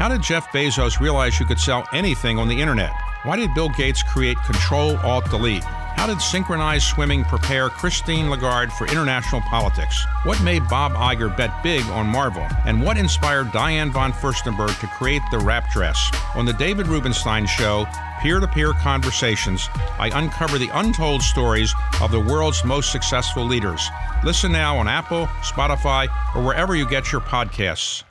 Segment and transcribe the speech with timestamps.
[0.00, 2.90] How did Jeff Bezos realize you could sell anything on the internet?
[3.24, 5.62] Why did Bill Gates create Control Alt Delete?
[5.62, 10.02] How did synchronized swimming prepare Christine Lagarde for international politics?
[10.22, 12.46] What made Bob Iger bet big on Marvel?
[12.64, 16.10] And what inspired Diane von Furstenberg to create the wrap dress?
[16.34, 17.86] On the David Rubenstein Show,
[18.22, 23.86] peer to peer conversations, I uncover the untold stories of the world's most successful leaders.
[24.24, 28.02] Listen now on Apple, Spotify, or wherever you get your podcasts.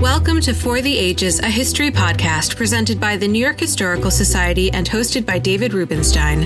[0.00, 4.70] Welcome to For the Ages, a history podcast presented by the New York Historical Society
[4.72, 6.42] and hosted by David Rubenstein.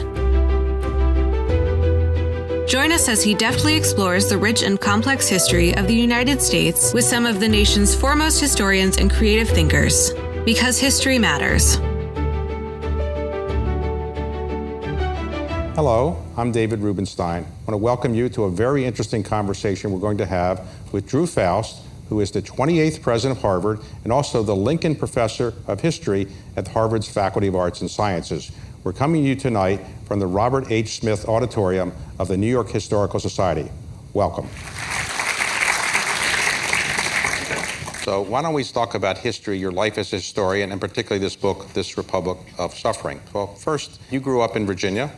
[2.69, 6.95] Join us as he deftly explores the rich and complex history of the United States
[6.95, 10.13] with some of the nation's foremost historians and creative thinkers.
[10.45, 11.75] Because history matters.
[15.75, 17.43] Hello, I'm David Rubenstein.
[17.43, 21.09] I want to welcome you to a very interesting conversation we're going to have with
[21.09, 25.81] Drew Faust who is the 28th president of Harvard and also the Lincoln Professor of
[25.81, 26.27] History
[26.57, 28.51] at Harvard's Faculty of Arts and Sciences.
[28.83, 30.99] We're coming to you tonight from the Robert H.
[30.99, 33.71] Smith Auditorium of the New York Historical Society.
[34.13, 34.49] Welcome.
[38.03, 41.37] So, why don't we talk about history, your life as a historian, and particularly this
[41.37, 43.21] book, This Republic of Suffering?
[43.33, 45.13] Well, first, you grew up in Virginia,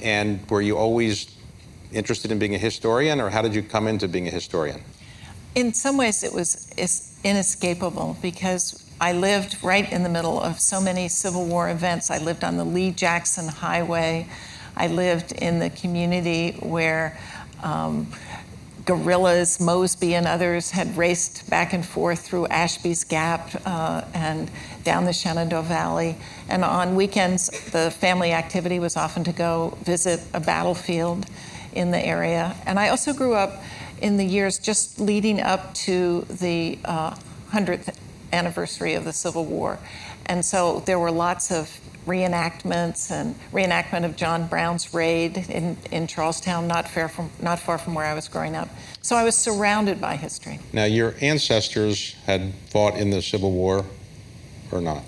[0.00, 1.36] and were you always
[1.92, 4.82] interested in being a historian, or how did you come into being a historian?
[5.56, 6.70] In some ways, it was
[7.24, 12.10] inescapable because I lived right in the middle of so many Civil War events.
[12.10, 14.28] I lived on the Lee Jackson Highway.
[14.76, 17.18] I lived in the community where
[17.62, 18.06] um,
[18.84, 24.50] guerrillas, Mosby and others, had raced back and forth through Ashby's Gap uh, and
[24.84, 26.16] down the Shenandoah Valley.
[26.50, 31.24] And on weekends, the family activity was often to go visit a battlefield
[31.72, 32.54] in the area.
[32.66, 33.62] And I also grew up
[34.00, 37.16] in the years just leading up to the uh,
[37.50, 37.94] 100th
[38.32, 39.78] anniversary of the Civil War.
[40.26, 46.06] And so there were lots of reenactments and reenactment of John Brown's raid in, in
[46.06, 48.68] Charlestown, not far, from, not far from where I was growing up.
[49.02, 50.60] So I was surrounded by history.
[50.72, 53.84] Now, your ancestors had fought in the Civil War
[54.70, 55.02] or not?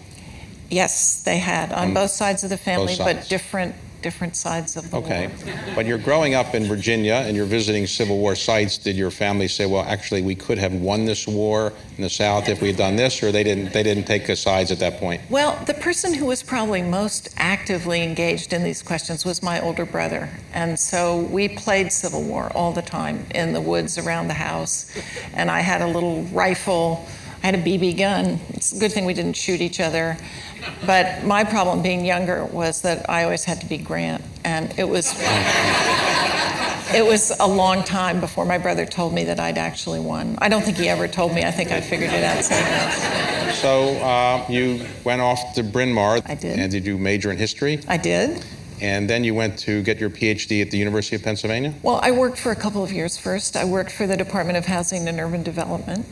[0.71, 4.91] Yes, they had on, on both sides of the family, but different different sides of
[4.91, 5.27] the okay.
[5.27, 5.37] war.
[5.37, 5.73] Okay.
[5.75, 8.79] But you're growing up in Virginia and you're visiting Civil War sites.
[8.79, 12.49] Did your family say, well, actually, we could have won this war in the South
[12.49, 14.99] if we had done this, or they didn't, they didn't take the sides at that
[14.99, 15.21] point?
[15.31, 19.85] Well, the person who was probably most actively engaged in these questions was my older
[19.85, 20.31] brother.
[20.53, 24.91] And so we played Civil War all the time in the woods around the house.
[25.35, 27.07] And I had a little rifle.
[27.49, 28.39] I had a BB gun.
[28.51, 30.19] It's a good thing we didn't shoot each other.
[30.85, 34.87] But my problem being younger was that I always had to be Grant, and it
[34.87, 35.15] was
[36.95, 40.37] it was a long time before my brother told me that I'd actually won.
[40.43, 41.43] I don't think he ever told me.
[41.43, 43.53] I think I figured it out somehow.
[43.53, 46.21] So uh, you went off to Bryn Mawr.
[46.27, 46.59] I did.
[46.59, 47.81] And did you major in history?
[47.89, 48.45] I did.
[48.83, 51.73] And then you went to get your PhD at the University of Pennsylvania?
[51.83, 53.57] Well, I worked for a couple of years first.
[53.57, 56.05] I worked for the Department of Housing and Urban Development.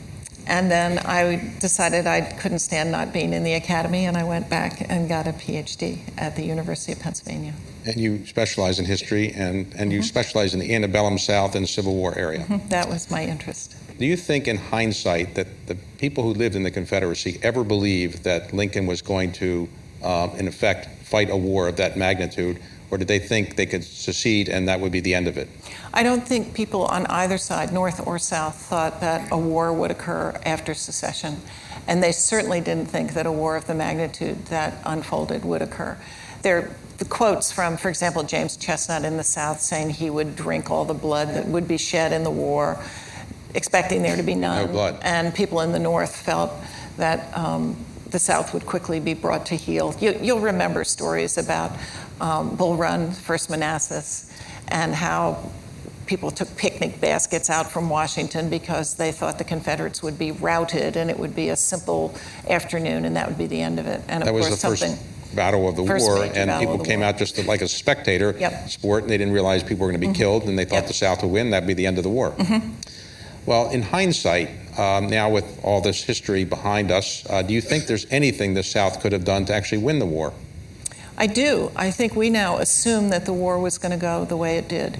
[0.47, 4.49] And then I decided I couldn't stand not being in the academy, and I went
[4.49, 7.53] back and got a PhD at the University of Pennsylvania.
[7.85, 9.91] And you specialize in history, and, and mm-hmm.
[9.91, 12.45] you specialize in the antebellum South and Civil War area.
[12.45, 12.69] Mm-hmm.
[12.69, 13.75] That was my interest.
[13.99, 18.23] Do you think, in hindsight, that the people who lived in the Confederacy ever believed
[18.23, 19.67] that Lincoln was going to,
[20.03, 22.61] um, in effect, fight a war of that magnitude?
[22.89, 25.49] Or did they think they could secede and that would be the end of it?
[25.93, 29.91] I don't think people on either side, North or South, thought that a war would
[29.91, 31.41] occur after secession.
[31.87, 35.97] And they certainly didn't think that a war of the magnitude that unfolded would occur.
[36.41, 40.35] There are the quotes from, for example, James Chesnut in the South saying he would
[40.35, 42.81] drink all the blood that would be shed in the war,
[43.53, 44.65] expecting there to be none.
[44.65, 44.99] No blood.
[45.01, 46.51] And people in the North felt
[46.97, 47.77] that um,
[48.11, 49.95] the South would quickly be brought to heel.
[49.99, 51.71] You, will remember stories about
[52.19, 54.31] um, Bull Run, First Manassas,
[54.69, 55.51] and how
[56.05, 60.95] people took picnic baskets out from Washington because they thought the Confederates would be routed
[60.95, 62.15] and it would be a simple
[62.49, 64.01] afternoon and that would be the end of it.
[64.07, 67.09] And of that was the first battle of the war, and people came war.
[67.09, 68.69] out just like a spectator yep.
[68.69, 70.21] sport, and they didn't realize people were going to be mm-hmm.
[70.21, 70.87] killed, and they thought yep.
[70.87, 71.51] the South would win.
[71.51, 72.31] That'd be the end of the war.
[72.31, 72.71] Mm-hmm.
[73.45, 77.87] Well, in hindsight, um, now with all this history behind us, uh, do you think
[77.87, 80.33] there's anything the South could have done to actually win the war?
[81.17, 81.71] I do.
[81.75, 84.67] I think we now assume that the war was going to go the way it
[84.67, 84.99] did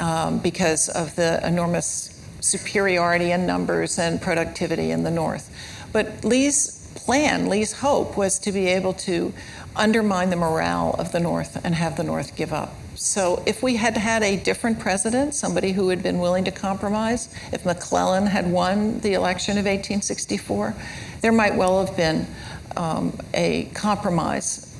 [0.00, 2.08] um, because of the enormous
[2.40, 5.54] superiority in numbers and productivity in the North.
[5.92, 9.32] But Lee's plan, Lee's hope, was to be able to
[9.76, 12.74] undermine the morale of the North and have the North give up.
[13.02, 17.28] So if we had had a different president, somebody who had been willing to compromise,
[17.52, 20.72] if McClellan had won the election of 1864,
[21.20, 22.28] there might well have been
[22.76, 24.72] um, a compromise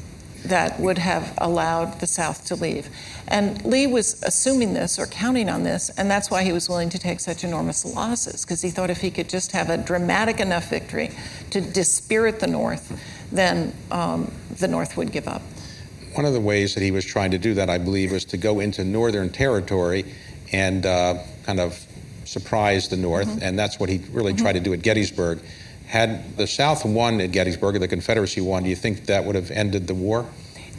[0.44, 2.88] that would have allowed the South to leave.
[3.26, 6.90] And Lee was assuming this or counting on this, and that's why he was willing
[6.90, 10.38] to take such enormous losses, because he thought if he could just have a dramatic
[10.38, 11.10] enough victory
[11.50, 12.96] to dispirit the North,
[13.32, 14.30] then um,
[14.60, 15.42] the North would give up.
[16.14, 18.36] One of the ways that he was trying to do that, I believe, was to
[18.36, 20.04] go into Northern Territory
[20.52, 21.84] and uh, kind of
[22.24, 23.42] surprise the North, mm-hmm.
[23.42, 24.42] and that's what he really mm-hmm.
[24.42, 25.40] tried to do at Gettysburg.
[25.86, 29.34] Had the South won at Gettysburg, or the Confederacy won, do you think that would
[29.34, 30.26] have ended the war?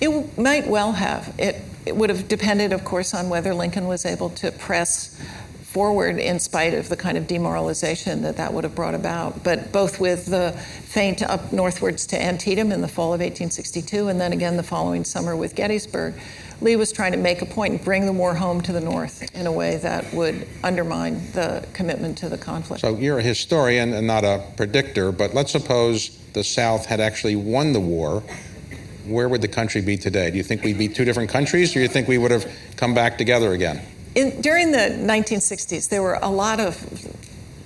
[0.01, 1.33] It might well have.
[1.37, 5.19] It, it would have depended, of course, on whether Lincoln was able to press
[5.73, 9.43] forward in spite of the kind of demoralization that that would have brought about.
[9.43, 14.21] But both with the feint up northwards to Antietam in the fall of 1862, and
[14.21, 16.13] then again the following summer with Gettysburg,
[16.61, 19.35] Lee was trying to make a point and bring the war home to the North
[19.35, 22.81] in a way that would undermine the commitment to the conflict.
[22.81, 27.35] So you're a historian and not a predictor, but let's suppose the South had actually
[27.35, 28.21] won the war.
[29.07, 30.29] Where would the country be today?
[30.29, 32.49] Do you think we'd be two different countries, or do you think we would have
[32.77, 33.81] come back together again?
[34.15, 36.77] In, during the 1960s, there were a lot of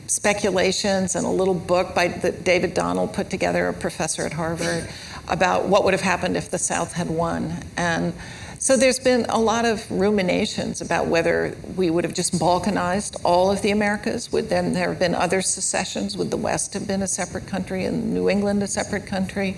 [0.07, 4.87] speculations and a little book by that David Donald put together, a professor at Harvard,
[5.27, 7.53] about what would have happened if the South had won.
[7.75, 8.13] And
[8.59, 13.51] so there's been a lot of ruminations about whether we would have just balkanized all
[13.51, 14.31] of the Americas.
[14.31, 16.17] Would then there have been other secessions?
[16.17, 19.57] Would the West have been a separate country and New England a separate country?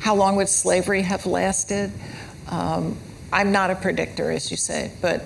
[0.00, 1.90] How long would slavery have lasted?
[2.48, 2.98] Um,
[3.32, 5.24] I'm not a predictor, as you say, but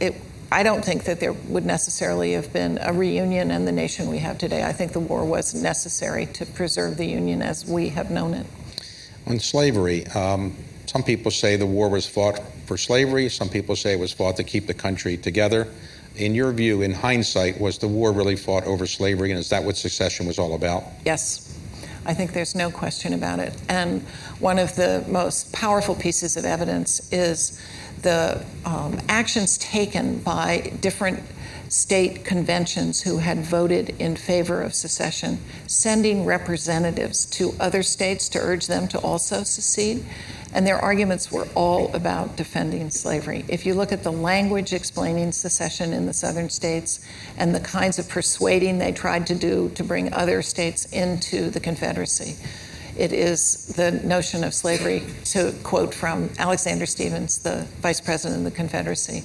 [0.00, 0.14] it,
[0.54, 4.18] I don't think that there would necessarily have been a reunion in the nation we
[4.18, 4.62] have today.
[4.62, 8.46] I think the war was necessary to preserve the Union as we have known it.
[9.26, 10.54] On slavery, um,
[10.86, 14.36] some people say the war was fought for slavery, some people say it was fought
[14.36, 15.66] to keep the country together.
[16.14, 19.64] In your view, in hindsight, was the war really fought over slavery, and is that
[19.64, 20.84] what secession was all about?
[21.04, 21.52] Yes.
[22.06, 23.56] I think there's no question about it.
[23.68, 24.02] And
[24.38, 27.60] one of the most powerful pieces of evidence is
[28.04, 31.20] the um, actions taken by different
[31.68, 38.38] state conventions who had voted in favor of secession, sending representatives to other states to
[38.38, 40.04] urge them to also secede.
[40.52, 43.44] And their arguments were all about defending slavery.
[43.48, 47.04] If you look at the language explaining secession in the southern states
[47.36, 51.58] and the kinds of persuading they tried to do to bring other states into the
[51.58, 52.36] Confederacy,
[52.96, 58.44] it is the notion of slavery, to quote from Alexander Stephens, the vice president of
[58.44, 59.24] the Confederacy.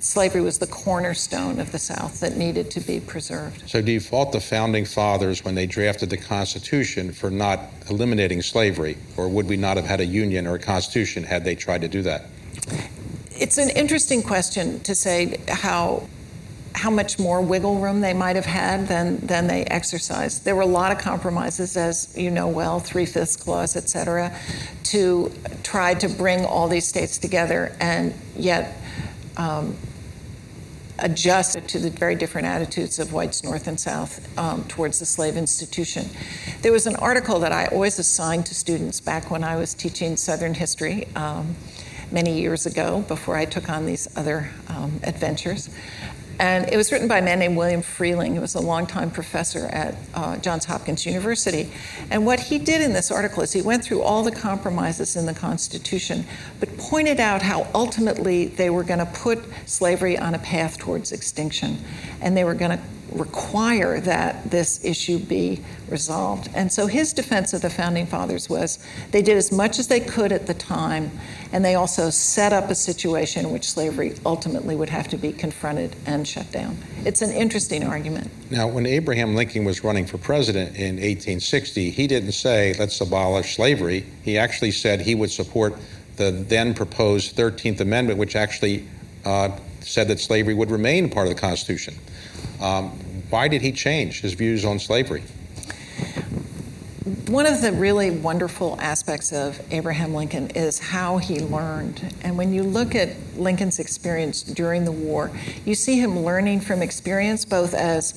[0.00, 3.68] Slavery was the cornerstone of the South that needed to be preserved.
[3.68, 8.42] So, do you fault the founding fathers when they drafted the Constitution for not eliminating
[8.42, 8.98] slavery?
[9.16, 11.88] Or would we not have had a Union or a Constitution had they tried to
[11.88, 12.26] do that?
[13.30, 16.06] It's an interesting question to say how
[16.74, 20.44] how much more wiggle room they might have had than, than they exercised.
[20.44, 24.36] There were a lot of compromises, as you know well, three fifths clause, et cetera,
[24.84, 25.32] to
[25.62, 28.76] try to bring all these states together and yet
[29.36, 29.76] um,
[30.98, 35.36] adjust to the very different attitudes of whites north and south um, towards the slave
[35.36, 36.08] institution.
[36.62, 40.16] There was an article that I always assigned to students back when I was teaching
[40.16, 41.06] Southern history.
[41.14, 41.54] Um,
[42.14, 45.68] many years ago, before I took on these other um, adventures.
[46.38, 49.66] And it was written by a man named William Freehling, who was a longtime professor
[49.66, 51.70] at uh, Johns Hopkins University.
[52.10, 55.26] And what he did in this article is he went through all the compromises in
[55.26, 56.24] the Constitution,
[56.58, 61.12] but pointed out how ultimately they were going to put slavery on a path towards
[61.12, 61.78] extinction.
[62.20, 66.48] And they were going to require that this issue be resolved.
[66.54, 70.00] And so his defense of the founding fathers was they did as much as they
[70.00, 71.10] could at the time,
[71.52, 75.32] and they also set up a situation in which slavery ultimately would have to be
[75.32, 76.76] confronted and shut down.
[77.04, 78.30] It's an interesting argument.
[78.50, 83.56] Now, when Abraham Lincoln was running for president in 1860, he didn't say, let's abolish
[83.56, 84.04] slavery.
[84.22, 85.74] He actually said he would support
[86.16, 88.86] the then proposed 13th Amendment, which actually
[89.24, 91.94] uh, said that slavery would remain part of the Constitution.
[92.60, 92.90] Um,
[93.30, 95.22] why did he change his views on slavery?
[97.28, 102.14] One of the really wonderful aspects of Abraham Lincoln is how he learned.
[102.22, 105.30] And when you look at Lincoln's experience during the war,
[105.64, 108.14] you see him learning from experience, both as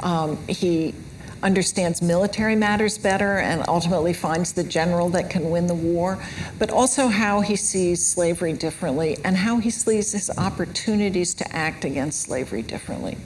[0.00, 0.94] um, he
[1.42, 6.18] understands military matters better and ultimately finds the general that can win the war,
[6.58, 11.84] but also how he sees slavery differently and how he sees his opportunities to act
[11.84, 13.16] against slavery differently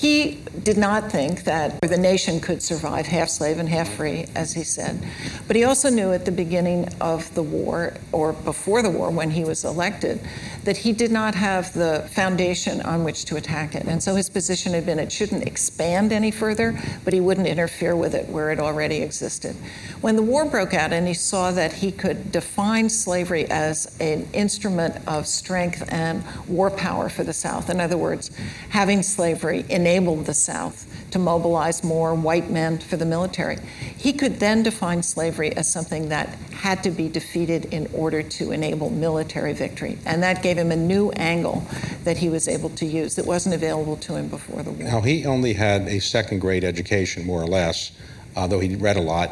[0.00, 4.54] He did not think that the nation could survive half slave and half free, as
[4.54, 5.06] he said.
[5.46, 9.30] But he also knew at the beginning of the war, or before the war when
[9.30, 10.18] he was elected,
[10.64, 13.84] that he did not have the foundation on which to attack it.
[13.84, 17.94] And so his position had been it shouldn't expand any further, but he wouldn't interfere
[17.94, 19.54] with it where it already existed.
[20.00, 24.26] When the war broke out and he saw that he could define slavery as an
[24.32, 28.30] instrument of strength and war power for the South, in other words,
[28.70, 33.58] having slavery enabled the South to mobilize more white men for the military.
[33.96, 38.52] He could then define slavery as something that had to be defeated in order to
[38.52, 39.98] enable military victory.
[40.06, 41.64] And that gave him a new angle
[42.04, 44.84] that he was able to use that wasn't available to him before the war.
[44.84, 47.90] Now, he only had a second grade education, more or less,
[48.36, 49.30] uh, though he read a lot.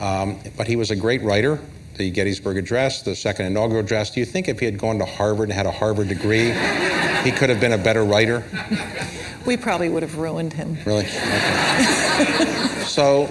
[0.00, 1.60] Um, but he was a great writer.
[1.96, 4.10] The Gettysburg Address, the second inaugural address.
[4.10, 6.46] Do you think if he had gone to Harvard and had a Harvard degree,
[7.22, 8.42] he could have been a better writer?
[9.46, 10.76] We probably would have ruined him.
[10.84, 11.06] Really?
[11.06, 11.84] Okay.
[12.86, 13.22] so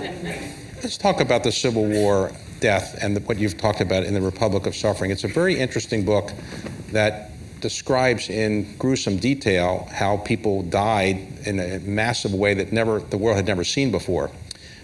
[0.81, 4.21] let's talk about the Civil War death and the, what you've talked about in the
[4.21, 5.11] Republic of Suffering.
[5.11, 6.31] It's a very interesting book
[6.91, 13.17] that describes in gruesome detail how people died in a massive way that never the
[13.17, 14.31] world had never seen before.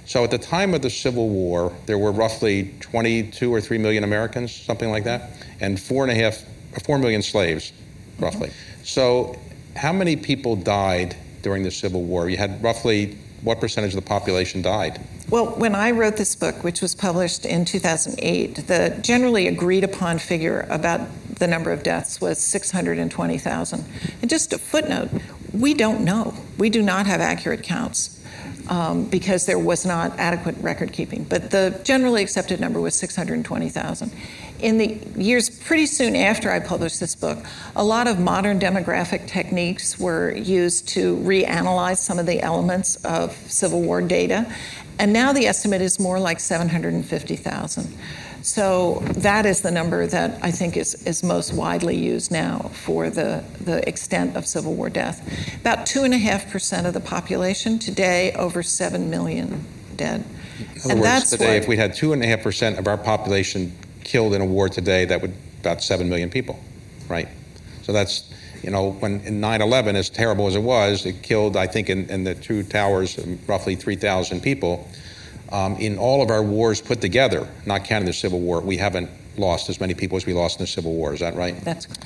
[0.06, 4.04] So at the time of the Civil War, there were roughly 22 or 3 million
[4.04, 6.44] Americans, something like that, and four and a half,
[6.84, 7.74] four million slaves,
[8.20, 8.50] roughly.
[8.50, 8.84] Mm-hmm.
[8.84, 9.40] So
[9.76, 12.30] how many people died during the Civil War?
[12.30, 15.00] You had roughly what percentage of the population died?
[15.30, 20.20] Well, when I wrote this book, which was published in 2008, the generally agreed upon
[20.20, 21.02] figure about
[21.40, 23.86] the number of deaths was 620,000.
[24.22, 25.10] And just a footnote,
[25.54, 26.34] we don't know.
[26.58, 28.12] We do not have accurate counts.
[28.68, 31.24] Um, because there was not adequate record keeping.
[31.24, 34.12] But the generally accepted number was 620,000
[34.60, 37.40] in the years pretty soon after I published this book,
[37.76, 43.34] a lot of modern demographic techniques were used to reanalyze some of the elements of
[43.34, 44.52] Civil War data.
[44.98, 47.98] And now the estimate is more like 750,000.
[48.42, 53.10] So that is the number that I think is, is most widely used now for
[53.10, 55.28] the, the extent of Civil War death.
[55.62, 60.24] About 2.5% of the population, today over 7 million dead.
[60.60, 64.46] In other and words, today, if we had 2.5% of our population killed in a
[64.46, 66.58] war today, that would about 7 million people,
[67.10, 67.28] right?
[67.82, 68.32] So that's,
[68.64, 71.90] you know, when in 9 11, as terrible as it was, it killed, I think,
[71.90, 74.88] in, in the two towers, roughly 3,000 people.
[75.52, 79.10] Um, in all of our wars put together, not counting the Civil War, we haven't
[79.38, 81.14] lost as many people as we lost in the Civil War.
[81.14, 81.60] Is that right?
[81.62, 82.06] That's correct.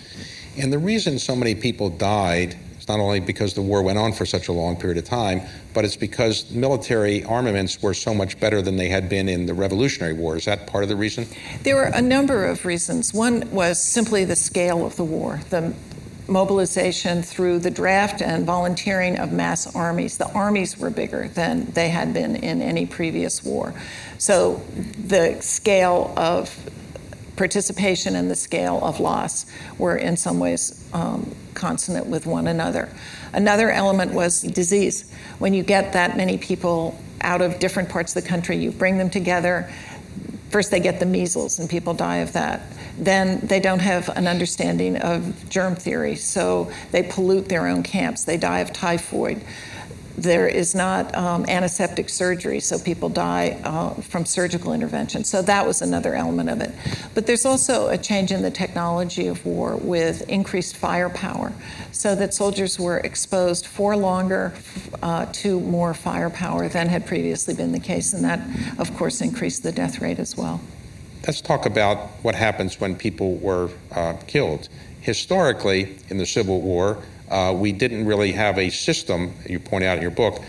[0.57, 2.57] And the reason so many people died
[2.89, 5.41] not only because the war went on for such a long period of time,
[5.73, 9.53] but it's because military armaments were so much better than they had been in the
[9.53, 10.35] Revolutionary War.
[10.35, 11.27] Is that part of the reason?
[11.61, 13.13] There were a number of reasons.
[13.13, 15.73] One was simply the scale of the war, the
[16.27, 20.17] mobilization through the draft and volunteering of mass armies.
[20.17, 23.73] The armies were bigger than they had been in any previous war.
[24.17, 24.61] So
[25.05, 26.55] the scale of
[27.39, 29.45] participation and the scale of loss
[29.77, 32.89] were in some ways um, consonant with one another.
[33.31, 35.09] Another element was disease.
[35.39, 38.97] When you get that many people out of different parts of the country, you bring
[38.97, 39.71] them together.
[40.49, 42.61] First, they get the measles, and people die of that.
[42.97, 48.25] Then they don't have an understanding of germ theory, so they pollute their own camps.
[48.25, 49.41] They die of typhoid.
[50.19, 55.23] There is not um, antiseptic surgery, so people die uh, from surgical intervention.
[55.23, 56.71] So that was another element of it.
[57.13, 61.53] But there's also a change in the technology of war with increased firepower,
[61.93, 64.53] so that soldiers were exposed for longer
[65.01, 68.41] uh, to more firepower than had previously been the case, and that,
[68.77, 70.59] of course, increased the death rate as well.
[71.25, 74.67] Let's talk about what happens when people were uh, killed.
[74.99, 76.97] Historically, in the Civil War,
[77.29, 80.41] uh, we didn't really have a system, you point out in your book,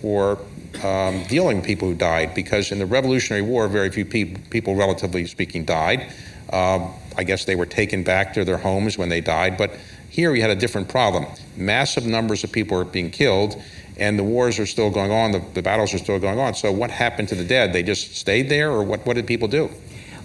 [0.00, 0.38] for
[0.82, 4.76] um, dealing with people who died because in the Revolutionary War, very few pe- people,
[4.76, 6.12] relatively speaking, died.
[6.50, 9.72] Uh, I guess they were taken back to their homes when they died, but
[10.08, 11.26] here we had a different problem.
[11.56, 13.60] Massive numbers of people were being killed,
[13.96, 16.54] and the wars are still going on, the, the battles are still going on.
[16.54, 17.72] So, what happened to the dead?
[17.72, 19.70] They just stayed there, or what, what did people do?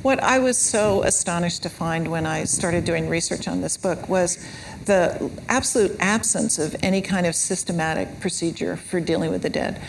[0.04, 4.10] What I was so astonished to find when I started doing research on this book
[4.10, 4.46] was
[4.86, 9.82] the absolute absence of any kind of systematic procedure for dealing with the dead.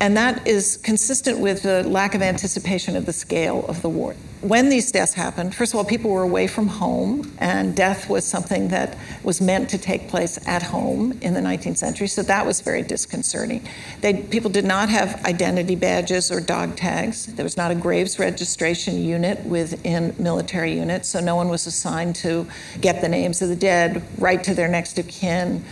[0.00, 4.14] And that is consistent with the lack of anticipation of the scale of the war
[4.40, 8.24] when these deaths happened, first of all, people were away from home, and death was
[8.24, 12.46] something that was meant to take place at home in the 19th century, so that
[12.46, 13.68] was very disconcerting.
[14.00, 17.26] They, people did not have identity badges or dog tags.
[17.26, 22.16] There was not a graves registration unit within military units, so no one was assigned
[22.16, 22.46] to
[22.80, 25.62] get the names of the dead, write to their next of kin,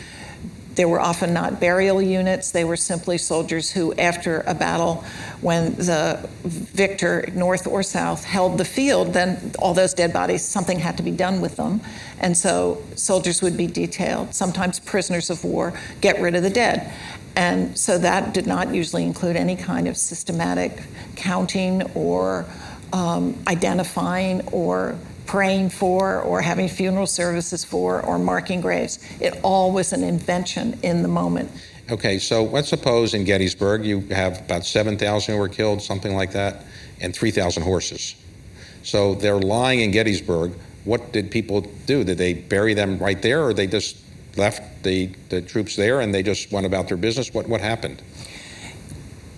[0.79, 5.05] There were often not burial units, they were simply soldiers who, after a battle,
[5.41, 10.79] when the victor, north or south, held the field, then all those dead bodies, something
[10.79, 11.81] had to be done with them.
[12.21, 16.93] And so soldiers would be detailed, sometimes prisoners of war, get rid of the dead.
[17.35, 20.81] And so that did not usually include any kind of systematic
[21.17, 22.47] counting or
[22.93, 24.97] um, identifying or
[25.29, 28.99] praying for or having funeral services for or marking graves.
[29.21, 31.51] It all was an invention in the moment.
[31.91, 36.33] Okay, so let's suppose in Gettysburg you have about 7,000 who were killed, something like
[36.33, 36.65] that,
[37.01, 38.15] and 3,000 horses.
[38.83, 40.55] So they're lying in Gettysburg.
[40.85, 42.05] What did people do?
[42.05, 43.99] Did they bury them right there, or they just
[44.37, 47.35] left the, the troops there and they just went about their business?
[47.35, 48.01] What, what happened?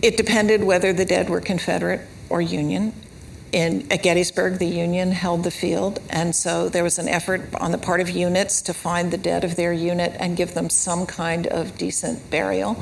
[0.03, 2.93] It depended whether the dead were Confederate or Union
[3.53, 7.73] in at Gettysburg, the Union held the field, and so there was an effort on
[7.73, 11.07] the part of units to find the dead of their unit and give them some
[11.07, 12.75] kind of decent burial,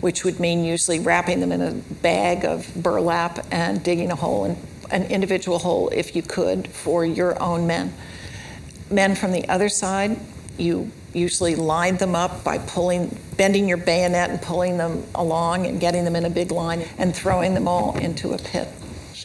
[0.00, 4.44] which would mean usually wrapping them in a bag of burlap and digging a hole,
[4.44, 4.56] in,
[4.90, 7.92] an individual hole if you could, for your own men.
[8.90, 10.18] Men from the other side,
[10.58, 15.80] you usually lined them up by pulling, bending your bayonet and pulling them along and
[15.80, 18.68] getting them in a big line and throwing them all into a pit.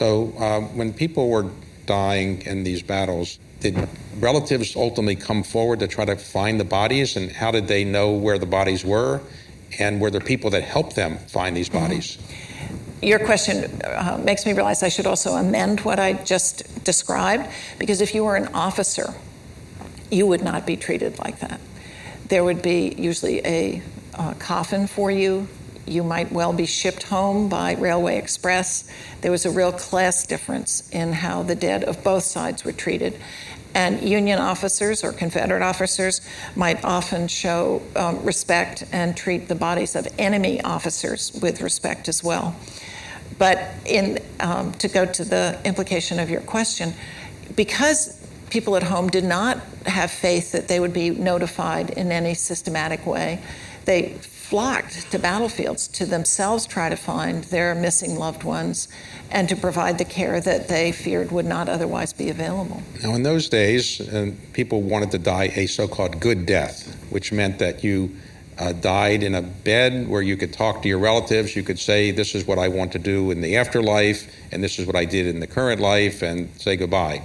[0.02, 1.46] So uh, when people were
[1.86, 3.88] dying in these battles, did
[4.20, 8.10] relatives ultimately come forward to try to find the bodies, and how did they know
[8.10, 9.22] where the bodies were?
[9.78, 11.86] And were there people that helped them find these mm-hmm.
[11.86, 12.18] bodies?
[13.04, 18.02] Your question uh, makes me realize I should also amend what I just described, because
[18.02, 19.14] if you were an officer,
[20.10, 21.62] you would not be treated like that.
[22.28, 23.84] There would be usually a
[24.16, 25.48] uh, coffin for you
[25.92, 28.90] you might well be shipped home by Railway Express.
[29.22, 33.20] There was a real class difference in how the dead of both sides were treated.
[33.74, 36.22] And Union officers or Confederate officers
[36.56, 42.24] might often show um, respect and treat the bodies of enemy officers with respect as
[42.24, 42.56] well.
[43.38, 46.94] But in, um, to go to the implication of your question,
[47.56, 48.18] because
[48.50, 53.06] people at home did not have faith that they would be notified in any systematic
[53.06, 53.42] way,
[53.86, 54.18] they
[54.52, 58.90] flocked to battlefields to themselves try to find their missing loved ones
[59.32, 62.84] and to provide the care that they feared would not otherwise be available.
[63.02, 67.32] Now, in those days, uh, people wanted to die a so called good death, which
[67.32, 68.14] meant that you
[68.60, 71.56] uh, died in a bed where you could talk to your relatives.
[71.56, 74.80] You could say, This is what I want to do in the afterlife, and this
[74.80, 77.22] is what I did in the current life, and say goodbye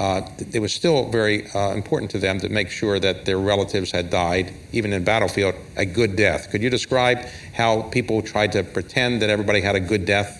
[0.00, 3.90] uh, it was still very uh, important to them to make sure that their relatives
[3.90, 6.50] had died, even in battlefield, a good death.
[6.50, 7.18] Could you describe
[7.52, 10.38] how people tried to pretend that everybody had a good death?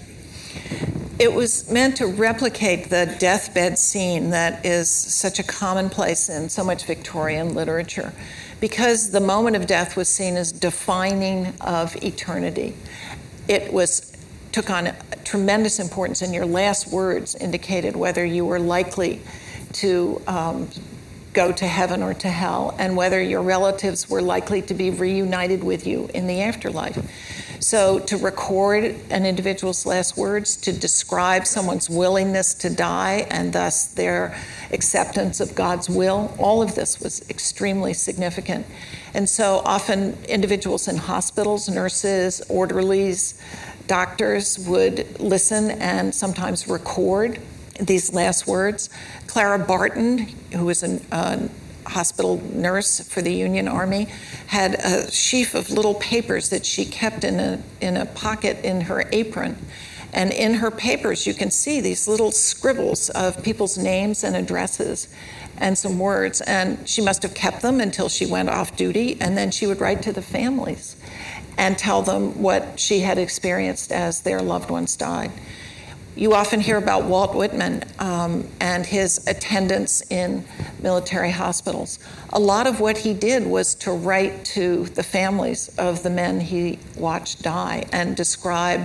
[1.20, 6.64] It was meant to replicate the deathbed scene that is such a commonplace in so
[6.64, 8.14] much Victorian literature,
[8.61, 12.75] because the moment of death was seen as defining of eternity.
[13.46, 14.16] It was
[14.53, 14.92] took on
[15.25, 19.20] tremendous importance, and your last words indicated whether you were likely
[19.74, 20.68] to um,
[21.33, 25.62] go to heaven or to hell, and whether your relatives were likely to be reunited
[25.62, 26.98] with you in the afterlife.
[27.61, 33.85] So, to record an individual's last words, to describe someone's willingness to die and thus
[33.87, 34.35] their
[34.72, 38.66] acceptance of God's will, all of this was extremely significant.
[39.12, 43.40] And so, often individuals in hospitals, nurses, orderlies,
[43.87, 47.40] doctors would listen and sometimes record
[47.80, 48.90] these last words.
[49.26, 50.18] Clara Barton,
[50.52, 51.48] who was a uh,
[51.86, 54.08] hospital nurse for the Union Army,
[54.46, 58.82] had a sheaf of little papers that she kept in a, in a pocket in
[58.82, 59.56] her apron.
[60.12, 65.08] And in her papers, you can see these little scribbles of people's names and addresses
[65.56, 66.40] and some words.
[66.40, 69.80] And she must have kept them until she went off duty, and then she would
[69.80, 70.96] write to the families
[71.56, 75.30] and tell them what she had experienced as their loved ones died.
[76.20, 80.44] You often hear about Walt Whitman um, and his attendance in
[80.83, 81.98] military hospitals.
[82.35, 86.38] A lot of what he did was to write to the families of the men
[86.38, 88.85] he watched die and describe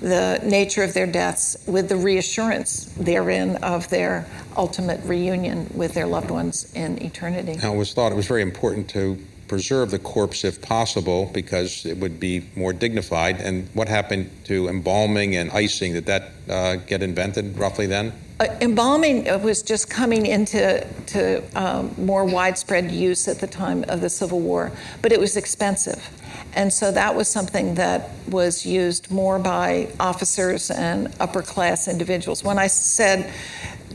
[0.00, 4.24] the nature of their deaths with the reassurance therein of their
[4.56, 7.56] ultimate reunion with their loved ones in eternity.
[7.60, 11.86] Now, it was thought it was very important to preserve the corpse if possible because
[11.86, 13.40] it would be more dignified.
[13.40, 15.92] And what happened to embalming and icing?
[15.92, 18.12] Did that uh, get invented roughly then?
[18.38, 24.02] Uh, embalming was just coming into to, um, more widespread use at the time of
[24.02, 26.10] the Civil War, but it was expensive.
[26.52, 32.44] And so that was something that was used more by officers and upper class individuals.
[32.44, 33.32] When I said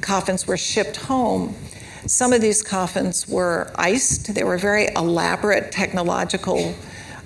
[0.01, 1.55] coffins were shipped home,
[2.05, 4.33] some of these coffins were iced.
[4.33, 6.73] They were very elaborate technological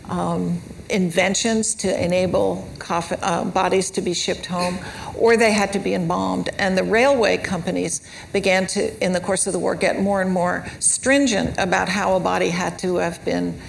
[0.10, 4.78] um, inventions to enable coffin, uh, bodies to be shipped home,
[5.18, 6.50] or they had to be embalmed.
[6.60, 10.32] And the railway companies began to, in the course of the war, get more and
[10.32, 13.60] more stringent about how a body had to have been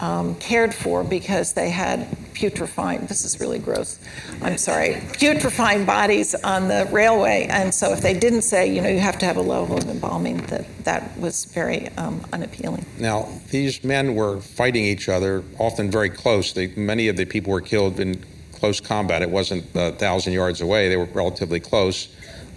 [0.00, 3.98] um, cared for because they had putrefying, this is really gross,
[4.40, 7.46] I'm sorry, putrefying bodies on the railway.
[7.50, 9.88] And so if they didn't say, you know, you have to have a level of
[9.88, 12.86] embalming, that, that was very um, unappealing.
[12.98, 16.52] Now, these men were fighting each other, often very close.
[16.52, 19.20] They, many of the people were killed in close combat.
[19.20, 22.08] It wasn't a thousand yards away, they were relatively close.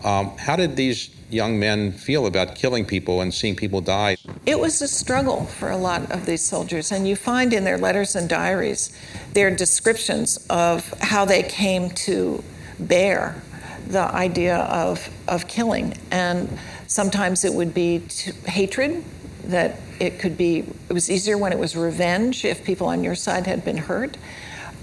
[0.04, 4.18] Um, how did these young men feel about killing people and seeing people die?
[4.46, 7.78] It was a struggle for a lot of these soldiers, and you find in their
[7.78, 8.96] letters and diaries
[9.34, 12.44] their descriptions of how they came to
[12.80, 13.42] bear
[13.88, 15.98] the idea of, of killing.
[16.12, 18.04] And sometimes it would be
[18.46, 19.04] hatred,
[19.46, 23.16] that it could be, it was easier when it was revenge if people on your
[23.16, 24.18] side had been hurt.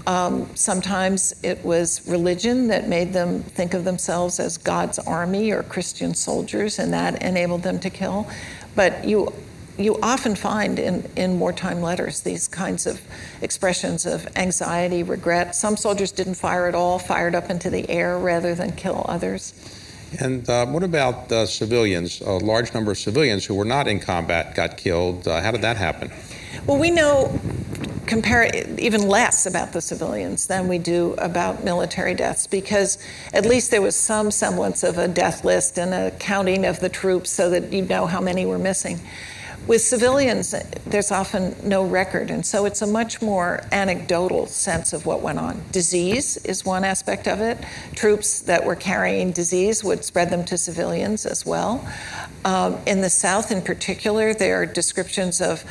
[0.07, 5.63] Um, sometimes it was religion that made them think of themselves as God's army or
[5.63, 8.27] Christian soldiers, and that enabled them to kill.
[8.75, 9.33] But you,
[9.77, 13.01] you often find in, in wartime letters these kinds of
[13.41, 15.55] expressions of anxiety, regret.
[15.55, 19.53] Some soldiers didn't fire at all, fired up into the air rather than kill others.
[20.19, 22.21] And uh, what about uh, civilians?
[22.21, 25.27] A large number of civilians who were not in combat got killed.
[25.27, 26.11] Uh, how did that happen?
[26.65, 27.39] Well, we know
[28.11, 32.97] compare even less about the civilians than we do about military deaths because
[33.31, 36.89] at least there was some semblance of a death list and a counting of the
[36.89, 38.99] troops so that you know how many were missing.
[39.65, 40.53] With civilians,
[40.87, 45.39] there's often no record, and so it's a much more anecdotal sense of what went
[45.39, 45.63] on.
[45.71, 47.59] Disease is one aspect of it.
[47.95, 51.87] Troops that were carrying disease would spread them to civilians as well.
[52.43, 55.63] Um, in the South, in particular, there are descriptions of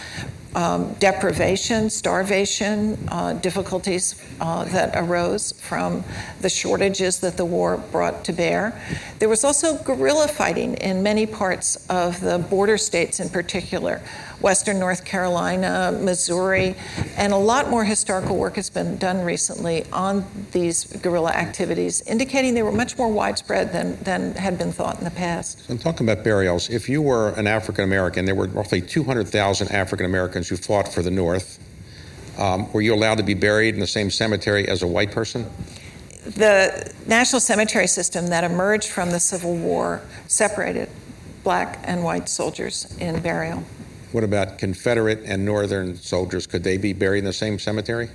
[0.55, 6.05] um, deprivation, starvation, uh, difficulties uh, that arose from
[6.41, 8.81] the shortages that the war brought to bear.
[9.19, 14.01] There was also guerrilla fighting in many parts of the border states, in particular.
[14.41, 16.75] Western North Carolina, Missouri,
[17.17, 22.55] and a lot more historical work has been done recently on these guerrilla activities, indicating
[22.55, 25.69] they were much more widespread than, than had been thought in the past.
[25.69, 26.71] I'm talking about burials.
[26.71, 31.03] If you were an African American, there were roughly 200,000 African Americans who fought for
[31.03, 31.59] the North.
[32.39, 35.51] Um, were you allowed to be buried in the same cemetery as a white person?
[36.25, 40.89] The national cemetery system that emerged from the Civil War separated
[41.43, 43.65] black and white soldiers in burial.
[44.13, 46.47] What about Confederate and Northern soldiers?
[46.47, 48.09] Could they be buried in the same cemetery?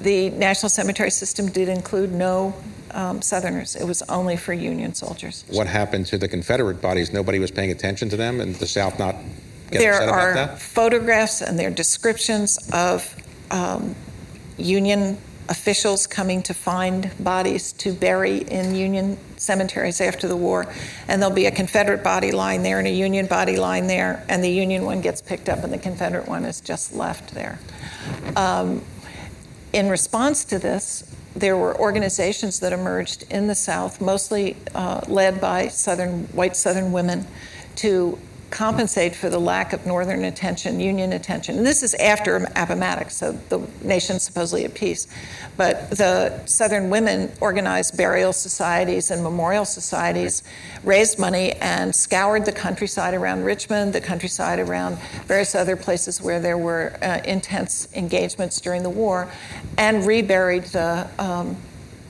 [0.00, 2.54] The National Cemetery System did include no
[2.90, 3.76] um, Southerners.
[3.76, 5.44] It was only for Union soldiers.
[5.48, 7.12] What happened to the Confederate bodies?
[7.12, 9.14] Nobody was paying attention to them, and the South not
[9.70, 10.58] get there upset are about that?
[10.58, 13.14] photographs and there are descriptions of
[13.50, 13.94] um,
[14.56, 20.66] Union officials coming to find bodies to bury in Union cemeteries after the war.
[21.08, 24.42] And there'll be a Confederate body lying there and a Union body lying there, and
[24.44, 27.58] the Union one gets picked up and the Confederate one is just left there.
[28.36, 28.82] Um,
[29.72, 31.04] in response to this,
[31.36, 36.92] there were organizations that emerged in the South, mostly uh, led by Southern white Southern
[36.92, 37.26] women,
[37.76, 38.18] to
[38.50, 41.58] compensate for the lack of Northern attention, Union attention.
[41.58, 45.06] And this is after Appomattox, so the nation's supposedly at peace.
[45.56, 50.42] But the Southern women organized burial societies and memorial societies,
[50.82, 56.40] raised money, and scoured the countryside around Richmond, the countryside around various other places where
[56.40, 59.30] there were uh, intense engagements during the war,
[59.76, 61.56] and reburied the um,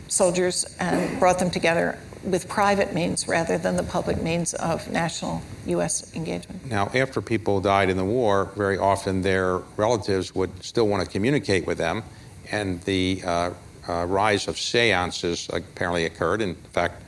[0.09, 1.99] soldiers and brought them together
[2.31, 6.15] with private means rather than the public means of national U.S.
[6.15, 6.67] engagement.
[6.67, 11.11] Now, after people died in the war, very often their relatives would still want to
[11.11, 12.03] communicate with them,
[12.51, 13.51] and the uh,
[13.89, 16.43] uh, rise of seances apparently occurred.
[16.43, 17.03] In fact,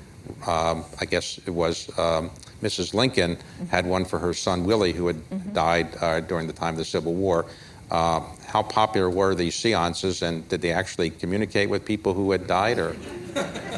[0.47, 2.31] um, I guess it was um,
[2.63, 2.95] Mrs.
[2.95, 3.67] Lincoln mm-hmm.
[3.67, 5.53] had one for her son Willie, who had mm-hmm.
[5.53, 7.47] died uh, during the time of the Civil War.
[7.91, 12.47] Uh, how popular were these seances, and did they actually communicate with people who had
[12.47, 12.97] died, or?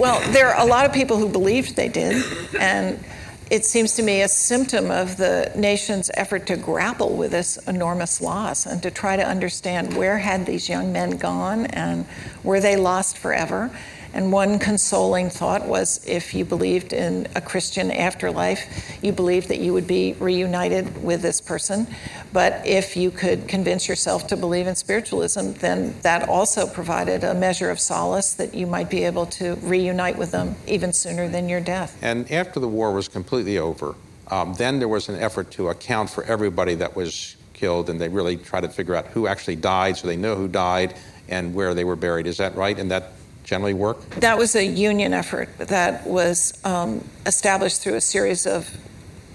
[0.00, 2.24] Well, there are a lot of people who believed they did,
[2.58, 3.04] and
[3.50, 8.22] it seems to me a symptom of the nation's effort to grapple with this enormous
[8.22, 12.06] loss and to try to understand where had these young men gone and
[12.42, 13.70] were they lost forever
[14.12, 19.58] and one consoling thought was if you believed in a Christian afterlife, you believed that
[19.60, 21.86] you would be reunited with this person.
[22.32, 27.34] But if you could convince yourself to believe in spiritualism, then that also provided a
[27.34, 31.48] measure of solace that you might be able to reunite with them even sooner than
[31.48, 31.98] your death.
[32.02, 33.94] And after the war was completely over,
[34.30, 38.08] um, then there was an effort to account for everybody that was killed, and they
[38.08, 40.94] really try to figure out who actually died so they know who died
[41.28, 42.26] and where they were buried.
[42.26, 42.78] Is that right?
[42.78, 43.12] And that
[43.50, 44.08] generally work?
[44.10, 48.70] That was a union effort that was um, established through a series of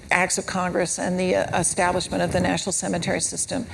[0.10, 3.66] acts of Congress and the uh, establishment of the National Cemetery System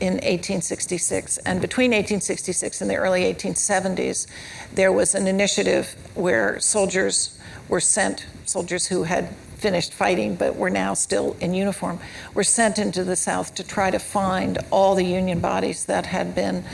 [0.00, 1.36] in 1866.
[1.38, 4.26] And between 1866 and the early 1870s,
[4.74, 9.28] there was an initiative where soldiers were sent, soldiers who had
[9.62, 12.00] finished fighting but were now still in uniform,
[12.34, 16.34] were sent into the South to try to find all the Union bodies that had
[16.34, 16.64] been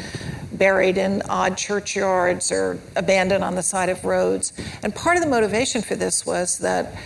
[0.52, 4.54] buried in odd churchyards or abandoned on the side of roads.
[4.82, 6.96] And part of the motivation for this was that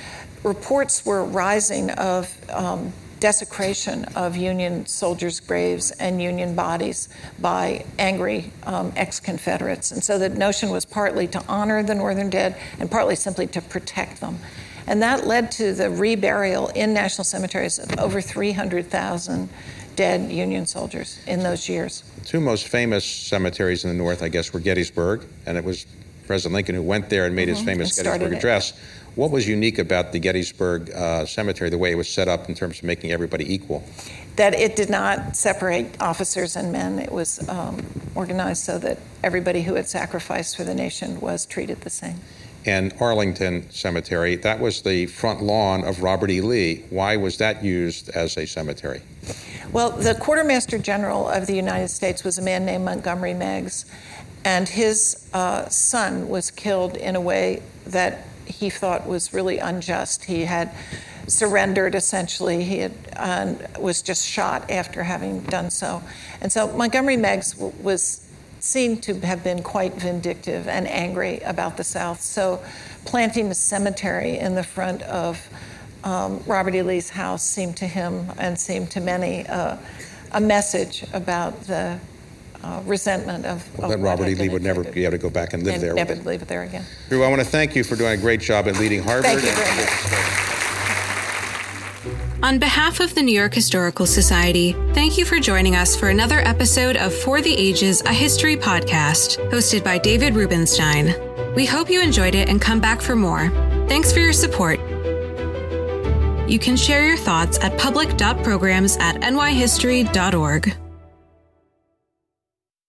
[0.44, 7.08] reports were rising of um, desecration of Union soldiers' graves and Union bodies
[7.40, 9.90] by angry um, ex Confederates.
[9.92, 13.60] And so the notion was partly to honor the Northern dead and partly simply to
[13.60, 14.38] protect them.
[14.86, 19.48] And that led to the reburial in national cemeteries of over 300,000
[19.96, 22.02] dead Union soldiers in those years.
[22.24, 25.86] Two most famous cemeteries in the North, I guess, were Gettysburg, and it was
[26.26, 27.56] President Lincoln who went there and made mm-hmm.
[27.56, 28.70] his famous Gettysburg Address.
[28.70, 28.76] It.
[29.14, 32.54] What was unique about the Gettysburg uh, Cemetery, the way it was set up in
[32.54, 33.84] terms of making everybody equal?
[34.36, 36.98] That it did not separate officers and men.
[36.98, 41.82] It was um, organized so that everybody who had sacrificed for the nation was treated
[41.82, 42.20] the same.
[42.64, 46.40] And Arlington Cemetery, that was the front lawn of Robert E.
[46.40, 46.84] Lee.
[46.90, 49.02] Why was that used as a cemetery?
[49.72, 53.86] Well, the Quartermaster General of the United States was a man named Montgomery Meigs,
[54.44, 60.24] and his uh, son was killed in a way that he thought was really unjust.
[60.24, 60.72] He had
[61.26, 62.64] surrendered essentially.
[62.64, 66.02] He had, uh, was just shot after having done so.
[66.40, 68.28] And so Montgomery Meigs w- was
[68.62, 72.20] seen to have been quite vindictive and angry about the South.
[72.20, 72.62] So
[73.04, 75.48] planting a cemetery in the front of
[76.04, 76.82] um, Robert E.
[76.82, 79.76] Lee's house seemed to him and seemed to many uh,
[80.30, 81.98] a message about the
[82.62, 84.36] uh, resentment of, of that Robert E.
[84.36, 85.94] Lee would never be able to go back and live and there.
[85.94, 86.84] Never live there again.
[87.08, 89.24] Drew, I want to thank you for doing a great job at leading Harvard.
[89.24, 90.61] Thank you.
[92.42, 96.40] On behalf of the New York Historical Society, thank you for joining us for another
[96.40, 101.14] episode of For the Ages, a history podcast, hosted by David Rubenstein.
[101.54, 103.48] We hope you enjoyed it and come back for more.
[103.86, 104.80] Thanks for your support.
[106.50, 110.81] You can share your thoughts at public.programs at nyhistory.org.